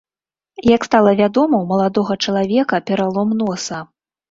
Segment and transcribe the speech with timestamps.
[0.75, 3.87] Як стала вядома, у маладога чалавека пералом носа.